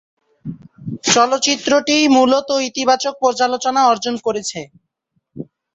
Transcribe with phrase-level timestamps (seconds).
[1.07, 4.59] চলচ্চিত্রটি মূলত ইতিবাচক পর্যালোচনা অর্জন করেছে।